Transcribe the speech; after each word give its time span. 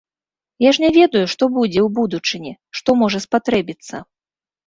Я 0.63 0.69
ж 0.75 0.83
не 0.83 0.89
ведаю, 0.97 1.21
што 1.33 1.49
будзе 1.57 1.79
ў 1.83 1.89
будучыні, 1.99 2.53
што 2.79 2.89
можа 3.01 3.19
спатрэбіцца. 3.27 3.95